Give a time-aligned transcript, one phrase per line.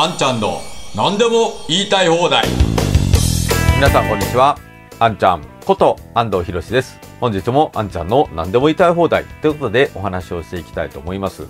[0.00, 0.60] あんちゃんの
[0.94, 2.46] 何でも言いたい放題。
[3.74, 4.56] 皆さんこんにちは。
[5.00, 7.00] あんちゃんこと安藤博です。
[7.18, 11.48] 本日もあんちゃんの何でも言いたい放題ということでお話をしていきたいと思います。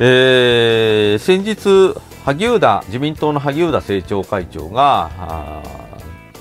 [0.00, 1.94] えー、先日
[2.24, 5.62] 萩生田自民党の萩生田政調会長が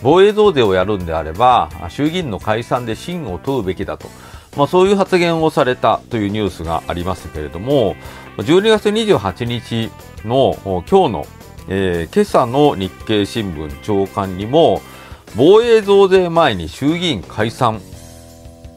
[0.01, 4.09] 防衛増税をやるんであれば衆議院の解散で真を問うべきだと。
[4.57, 7.95] まあ、そういう発言をされたというニュースがありましたけれども、
[8.37, 9.91] 12月28日
[10.25, 11.25] の今日の、
[11.67, 14.81] えー、今朝の日経新聞長官にも、
[15.35, 17.79] 防衛増税前に衆議院解散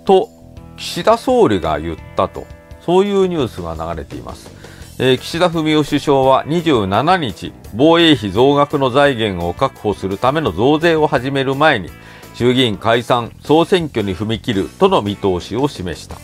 [0.04, 0.28] と
[0.77, 2.46] 岸田総理が言ったと、
[2.84, 4.50] そういうニュースが流れています。
[4.98, 11.88] えー、岸田文雄首相は27日、防衛費増額の財源を確保するための増税を始める前に、
[12.34, 16.16] 衆議院解散・総選挙に踏み切るとの見通しを示した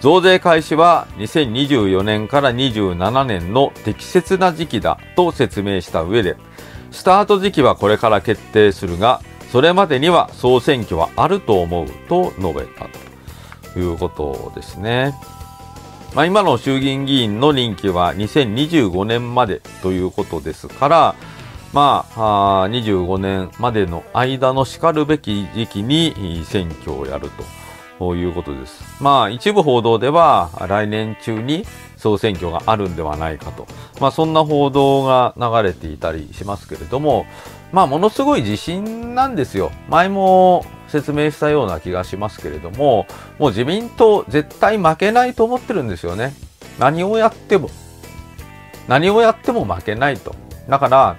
[0.00, 6.36] 増税開始は2024年から27年の適切な時期だと説明した上で
[6.90, 12.88] スタート時期はこれから決定するがそれまでには総選挙はあると思うと述べた
[13.72, 15.14] ということですね。
[16.14, 21.14] まあ、今の衆議院議員の任期は2025年までということですから、
[21.72, 27.30] まあ、あ25年までの間のしかるべき時期に選挙をやる
[27.98, 29.02] ということです。
[29.02, 31.66] まあ、一部報道では来年中に
[31.96, 33.66] 総選挙があるんではないかと。
[34.00, 37.26] まあ、そんな報道が流れていたりしますけれども、
[37.72, 39.70] まあ、ものすごい自信なんですよ。
[39.88, 43.06] 前も説明したような気がしますけれども、
[43.38, 46.32] もう自民党絶対負けないと思ってるんですよね。
[46.78, 47.68] 何をやっても。
[48.86, 50.34] 何をやっても負けないと。
[50.68, 51.16] だから、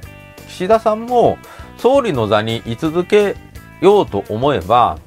[0.49, 1.37] 岸田さんも
[1.77, 3.37] 総理の座に居続け
[3.81, 4.97] ようと思えば、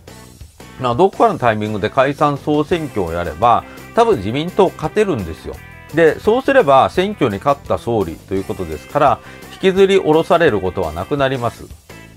[0.80, 5.54] ま、どこかのタイミングで解散総選挙をやれば、多分自民党勝てるんですよ。
[5.94, 9.20] で、そうすれば選挙に勝った総理ということですから、
[9.52, 11.66] 引きずり下ろされることはなくなります。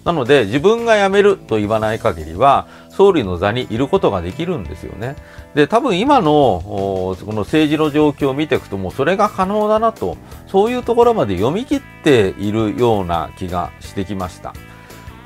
[0.05, 5.15] なので、自分が辞めると言わない限りは、総理の座にいることができるんですよね。
[5.55, 6.31] で、多分今の、
[6.63, 10.15] この政治の状況を見ていくと、もうそれが可能だなと、
[10.47, 14.53] そういうところまで読み切っているような気がしてきました。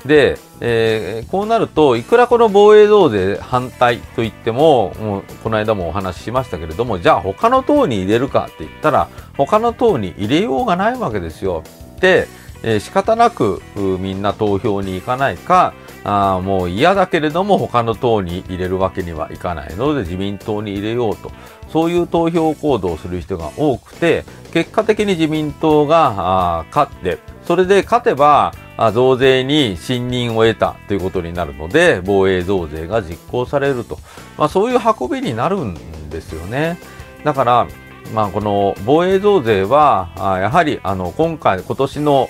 [0.06, 11.62] で、えー、こうなると、いくらこの防衛増税反対と言っても、もうこの間もお話ししましたけれども、じゃあ他の党に入れるかって言ったら、他の党に入れようがないわけですよ。
[12.00, 12.28] で、
[12.62, 21.30] えー、仕方なくみんな投票に行かないか、あもう嫌だけれども他の党に入れるわけにはいかないので自民党に入れようと。
[21.72, 28.52] そういう投票行動をする人が多くて結果的に自民党が勝ってそれで勝てば
[28.92, 33.98] 増税に信任を得たということになるので防衛増税が実行されると、
[34.36, 35.74] まあ、そういう運びになるん
[36.10, 36.78] ですよね。
[37.24, 37.68] だから
[38.12, 42.28] まあ、この防衛増税はやはりあの今回今年の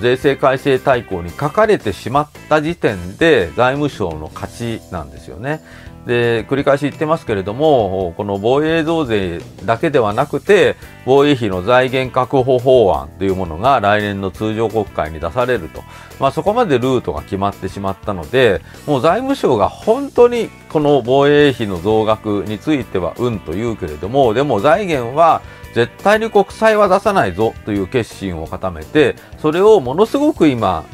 [0.00, 5.60] 税制改正大綱に書かれてしまった時点で財務省の勝ちなんですよね。
[6.08, 10.74] で繰り返し言ってますけれどもこの防衛増税だけではなくて
[11.04, 15.82] 防衛費の財源確保法案というものが来年の通常国会に出されると、
[16.18, 25.42] まあ、そこまでルートが決まってしまったのでもう財務省が本当にこの防衛費の増額についてはうんと言うけれどもでも財源は
[25.74, 30.86] 絶対に国債は出さないぞという決心を固めてそれをものすごく今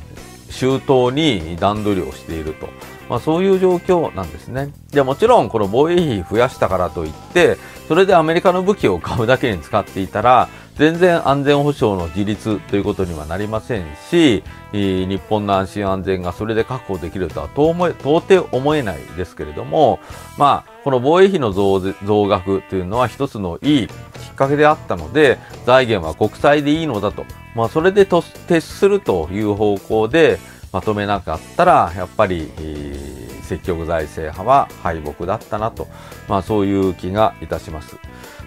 [0.51, 2.94] 周到に段取りをしていると。
[3.09, 4.73] まあ、そういう状況なんですね。
[4.91, 7.57] でもちろんこの防衛費増やしたからといって
[7.89, 20.01] それでアメリカの武器を買うだけに使っていたら全然安全保障の自立ということにはなりませんし日本の安心安全がそれで確保できるとは到底思えないですけれども
[20.37, 21.81] まあこの防衛費の増
[22.27, 30.39] 額というのは一つのいいきっかけであったので財源は国債でいいのだと、まあ、それで徹するという方向で
[30.75, 32.51] まとめなかったらやっぱり、
[33.45, 35.87] 積極財政派は敗北だったなと、
[36.29, 37.97] まあ、そういう気がいたします。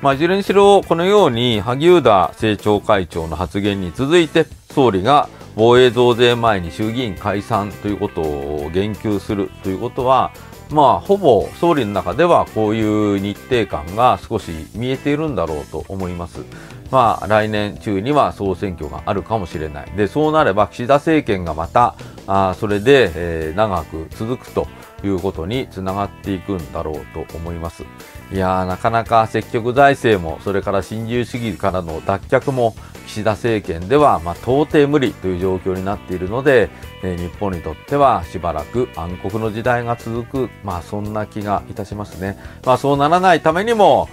[0.02, 10.32] まあ、いずれにしろこのように萩生田政調会長の発言に続いて総理が防衛増税前に衆議院解散ということを言及するということは
[10.70, 16.44] まあ、ほぼ総理の中ではこういう日程感が少し見えているんだろうと思います。
[16.92, 19.92] まあ、来年中には総選挙があるかもしれない。
[19.96, 21.96] で、そうなれば岸田政権がまた、
[22.28, 24.68] あそれで、えー、長く続くと
[25.04, 27.84] いうことにつながっていくんだろうと思います。
[28.32, 36.70] いやー、なかなか積極財政も、それから新自由主義からの脱却も岸田政権では、まあ、到底無理という状況になっているので、
[37.04, 42.38] えー、日本にとってはしばらく暗黒の時代が続く、まあ、そんな気がいたしますね。
[42.66, 44.10] まあ、そうならないためにも、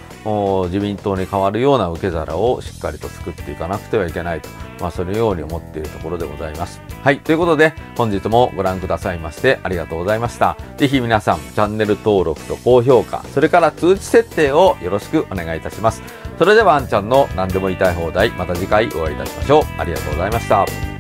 [0.66, 4.48] 自民党に代わるような受け皿をしっかりと作っていかなくてはいけないと、
[4.80, 6.80] まあ、そのように思っているところでございます。
[7.02, 7.20] はい。
[7.20, 10.56] ということで、本日もご覧くださいましてありがとうございました。
[10.76, 16.02] ぜひ皆さん、チャンネル登録と高評価、それから通知設定をよろしくお願いいたします。
[16.38, 19.62] それでは、あんちゃんの何でも言いたい放題、また次回お会いいたしましょう。
[19.78, 20.93] ありがとうございました。